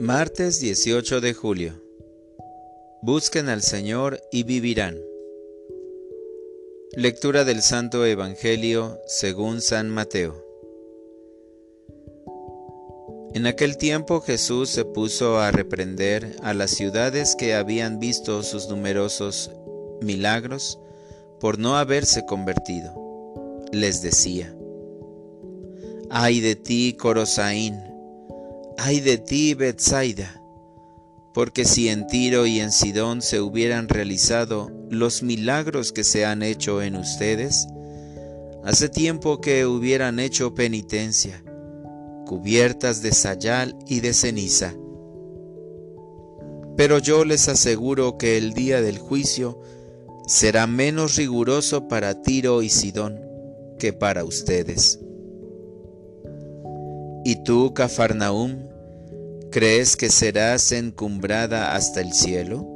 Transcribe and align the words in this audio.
Martes 0.00 0.58
18 0.60 1.20
de 1.20 1.34
julio. 1.34 1.72
Busquen 3.02 3.48
al 3.48 3.62
Señor 3.62 4.20
y 4.32 4.42
vivirán. 4.42 4.98
Lectura 6.96 7.44
del 7.44 7.62
Santo 7.62 8.04
Evangelio 8.04 8.98
según 9.06 9.60
San 9.60 9.90
Mateo. 9.90 10.44
En 13.34 13.46
aquel 13.46 13.76
tiempo 13.76 14.20
Jesús 14.20 14.70
se 14.70 14.84
puso 14.84 15.38
a 15.38 15.50
reprender 15.50 16.36
a 16.42 16.54
las 16.54 16.70
ciudades 16.70 17.36
que 17.36 17.54
habían 17.54 17.98
visto 17.98 18.42
sus 18.42 18.68
numerosos 18.68 19.50
milagros 20.00 20.78
por 21.38 21.58
no 21.58 21.76
haberse 21.76 22.24
convertido. 22.26 22.94
Les 23.72 24.02
decía, 24.02 24.54
Ay 26.10 26.40
de 26.40 26.56
ti, 26.56 26.94
Corosaín, 26.98 27.91
ay 28.78 29.00
de 29.00 29.18
ti, 29.18 29.54
Bethsaida, 29.54 30.42
porque 31.34 31.64
si 31.64 31.88
en 31.88 32.06
Tiro 32.06 32.46
y 32.46 32.60
en 32.60 32.72
Sidón 32.72 33.22
se 33.22 33.40
hubieran 33.40 33.88
realizado 33.88 34.70
los 34.90 35.22
milagros 35.22 35.92
que 35.92 36.04
se 36.04 36.24
han 36.24 36.42
hecho 36.42 36.82
en 36.82 36.96
ustedes, 36.96 37.66
hace 38.64 38.88
tiempo 38.88 39.40
que 39.40 39.66
hubieran 39.66 40.20
hecho 40.20 40.54
penitencia, 40.54 41.42
cubiertas 42.26 43.02
de 43.02 43.12
sayal 43.12 43.76
y 43.86 44.00
de 44.00 44.12
ceniza. 44.12 44.74
Pero 46.76 46.98
yo 46.98 47.24
les 47.24 47.48
aseguro 47.48 48.16
que 48.18 48.38
el 48.38 48.54
día 48.54 48.80
del 48.80 48.98
juicio 48.98 49.60
será 50.26 50.66
menos 50.66 51.16
riguroso 51.16 51.88
para 51.88 52.22
Tiro 52.22 52.62
y 52.62 52.68
Sidón 52.68 53.20
que 53.78 53.92
para 53.92 54.24
ustedes. 54.24 55.00
¿Y 57.24 57.36
tú, 57.44 57.72
Cafarnaum, 57.72 58.68
crees 59.52 59.96
que 59.96 60.10
serás 60.10 60.72
encumbrada 60.72 61.76
hasta 61.76 62.00
el 62.00 62.12
cielo? 62.12 62.66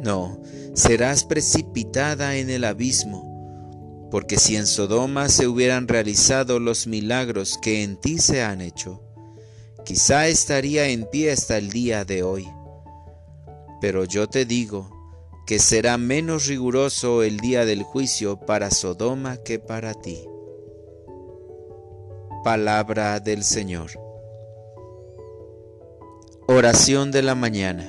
No, 0.00 0.40
serás 0.74 1.24
precipitada 1.24 2.36
en 2.36 2.50
el 2.50 2.64
abismo, 2.64 4.08
porque 4.10 4.38
si 4.38 4.56
en 4.56 4.66
Sodoma 4.66 5.28
se 5.28 5.46
hubieran 5.46 5.86
realizado 5.86 6.58
los 6.58 6.88
milagros 6.88 7.58
que 7.62 7.84
en 7.84 7.96
ti 8.00 8.18
se 8.18 8.42
han 8.42 8.60
hecho, 8.60 9.04
quizá 9.84 10.26
estaría 10.26 10.88
en 10.88 11.04
pie 11.04 11.30
hasta 11.30 11.56
el 11.56 11.70
día 11.70 12.04
de 12.04 12.24
hoy. 12.24 12.48
Pero 13.80 14.04
yo 14.04 14.26
te 14.26 14.46
digo 14.46 14.90
que 15.46 15.60
será 15.60 15.96
menos 15.96 16.46
riguroso 16.46 17.22
el 17.22 17.38
día 17.38 17.64
del 17.64 17.84
juicio 17.84 18.40
para 18.40 18.70
Sodoma 18.70 19.36
que 19.36 19.60
para 19.60 19.94
ti. 19.94 20.29
Palabra 22.42 23.20
del 23.20 23.44
Señor. 23.44 23.90
Oración 26.48 27.10
de 27.10 27.20
la 27.20 27.34
mañana. 27.34 27.84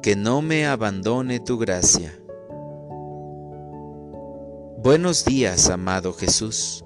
Que 0.00 0.16
no 0.16 0.40
me 0.40 0.66
abandone 0.66 1.38
tu 1.38 1.58
gracia. 1.58 2.18
Buenos 4.78 5.26
días, 5.26 5.68
amado 5.68 6.14
Jesús. 6.14 6.82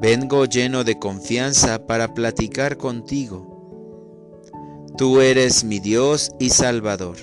Vengo 0.00 0.44
lleno 0.46 0.82
de 0.82 0.98
confianza 0.98 1.86
para 1.86 2.12
platicar 2.12 2.76
contigo. 2.76 4.50
Tú 4.98 5.20
eres 5.20 5.62
mi 5.62 5.78
Dios 5.78 6.32
y 6.40 6.50
Salvador. 6.50 7.16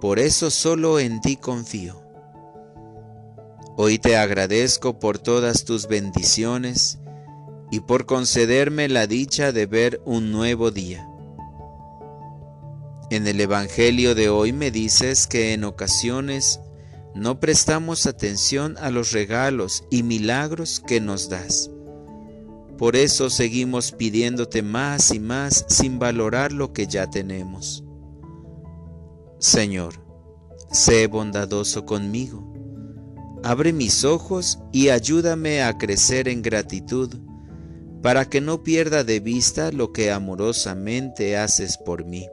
Por 0.00 0.20
eso 0.20 0.52
solo 0.52 1.00
en 1.00 1.20
ti 1.20 1.36
confío. 1.36 2.03
Hoy 3.76 3.98
te 3.98 4.16
agradezco 4.16 5.00
por 5.00 5.18
todas 5.18 5.64
tus 5.64 5.88
bendiciones 5.88 7.00
y 7.72 7.80
por 7.80 8.06
concederme 8.06 8.88
la 8.88 9.08
dicha 9.08 9.50
de 9.50 9.66
ver 9.66 10.00
un 10.04 10.30
nuevo 10.30 10.70
día. 10.70 11.08
En 13.10 13.26
el 13.26 13.40
Evangelio 13.40 14.14
de 14.14 14.28
hoy 14.28 14.52
me 14.52 14.70
dices 14.70 15.26
que 15.26 15.54
en 15.54 15.64
ocasiones 15.64 16.60
no 17.16 17.40
prestamos 17.40 18.06
atención 18.06 18.76
a 18.78 18.90
los 18.90 19.10
regalos 19.10 19.82
y 19.90 20.04
milagros 20.04 20.78
que 20.78 21.00
nos 21.00 21.28
das. 21.28 21.68
Por 22.78 22.94
eso 22.94 23.28
seguimos 23.28 23.90
pidiéndote 23.90 24.62
más 24.62 25.12
y 25.12 25.18
más 25.18 25.64
sin 25.68 25.98
valorar 25.98 26.52
lo 26.52 26.72
que 26.72 26.86
ya 26.86 27.10
tenemos. 27.10 27.82
Señor, 29.40 29.94
sé 30.70 31.08
bondadoso 31.08 31.84
conmigo 31.84 32.53
Abre 33.44 33.74
mis 33.74 34.04
ojos 34.04 34.58
y 34.72 34.88
ayúdame 34.88 35.62
a 35.62 35.76
crecer 35.76 36.28
en 36.28 36.40
gratitud, 36.40 37.10
para 38.00 38.24
que 38.24 38.40
no 38.40 38.62
pierda 38.62 39.04
de 39.04 39.20
vista 39.20 39.70
lo 39.70 39.92
que 39.92 40.10
amorosamente 40.10 41.36
haces 41.36 41.76
por 41.76 42.06
mí. 42.06 42.26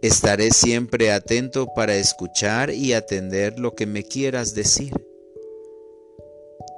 Estaré 0.00 0.50
siempre 0.52 1.12
atento 1.12 1.68
para 1.76 1.96
escuchar 1.96 2.70
y 2.70 2.94
atender 2.94 3.58
lo 3.58 3.74
que 3.74 3.84
me 3.84 4.04
quieras 4.04 4.54
decir. 4.54 4.94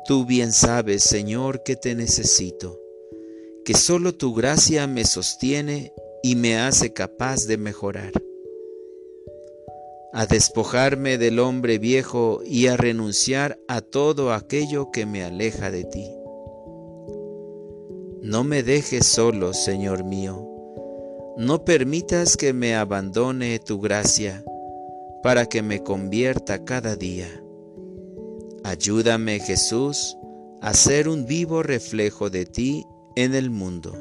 Tú 0.08 0.26
bien 0.26 0.50
sabes, 0.50 1.04
Señor, 1.04 1.62
que 1.62 1.76
te 1.76 1.94
necesito, 1.94 2.76
que 3.64 3.74
solo 3.74 4.16
tu 4.16 4.34
gracia 4.34 4.88
me 4.88 5.04
sostiene 5.04 5.92
y 6.24 6.34
me 6.34 6.58
hace 6.58 6.92
capaz 6.92 7.46
de 7.46 7.56
mejorar 7.56 8.12
a 10.14 10.26
despojarme 10.26 11.16
del 11.16 11.38
hombre 11.38 11.78
viejo 11.78 12.40
y 12.44 12.66
a 12.66 12.76
renunciar 12.76 13.58
a 13.66 13.80
todo 13.80 14.32
aquello 14.32 14.90
que 14.92 15.06
me 15.06 15.24
aleja 15.24 15.70
de 15.70 15.84
ti. 15.84 16.06
No 18.20 18.44
me 18.44 18.62
dejes 18.62 19.06
solo, 19.06 19.54
Señor 19.54 20.04
mío, 20.04 20.46
no 21.38 21.64
permitas 21.64 22.36
que 22.36 22.52
me 22.52 22.76
abandone 22.76 23.58
tu 23.58 23.80
gracia 23.80 24.44
para 25.22 25.46
que 25.46 25.62
me 25.62 25.82
convierta 25.82 26.64
cada 26.64 26.94
día. 26.94 27.28
Ayúdame, 28.64 29.40
Jesús, 29.40 30.16
a 30.60 30.74
ser 30.74 31.08
un 31.08 31.26
vivo 31.26 31.62
reflejo 31.62 32.28
de 32.28 32.44
ti 32.44 32.84
en 33.16 33.34
el 33.34 33.50
mundo. 33.50 33.92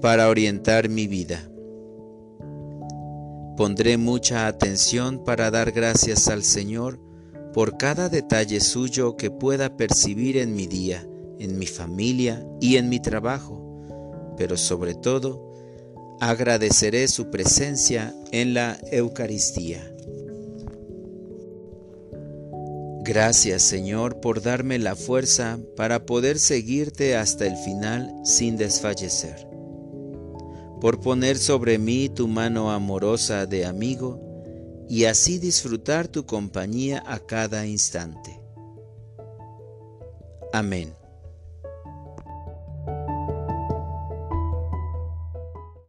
Para 0.00 0.28
orientar 0.28 0.88
mi 0.88 1.08
vida. 1.08 1.50
Pondré 3.56 3.96
mucha 3.96 4.46
atención 4.48 5.24
para 5.24 5.50
dar 5.50 5.72
gracias 5.72 6.28
al 6.28 6.42
Señor 6.42 7.00
por 7.54 7.78
cada 7.78 8.10
detalle 8.10 8.60
suyo 8.60 9.16
que 9.16 9.30
pueda 9.30 9.78
percibir 9.78 10.36
en 10.36 10.54
mi 10.54 10.66
día, 10.66 11.08
en 11.38 11.58
mi 11.58 11.66
familia 11.66 12.46
y 12.60 12.76
en 12.76 12.90
mi 12.90 13.00
trabajo, 13.00 14.34
pero 14.36 14.58
sobre 14.58 14.94
todo, 14.94 15.54
agradeceré 16.20 17.08
su 17.08 17.30
presencia 17.30 18.14
en 18.30 18.52
la 18.52 18.78
Eucaristía. 18.92 19.90
Gracias 23.04 23.62
Señor 23.62 24.20
por 24.20 24.42
darme 24.42 24.78
la 24.78 24.96
fuerza 24.96 25.58
para 25.76 26.04
poder 26.04 26.38
seguirte 26.38 27.16
hasta 27.16 27.46
el 27.46 27.56
final 27.56 28.12
sin 28.24 28.58
desfallecer 28.58 29.55
por 30.86 31.00
poner 31.00 31.36
sobre 31.36 31.78
mí 31.78 32.08
tu 32.08 32.28
mano 32.28 32.70
amorosa 32.70 33.44
de 33.44 33.66
amigo 33.66 34.20
y 34.88 35.06
así 35.06 35.40
disfrutar 35.40 36.06
tu 36.06 36.26
compañía 36.26 37.02
a 37.04 37.18
cada 37.18 37.66
instante. 37.66 38.40
Amén. 40.52 40.94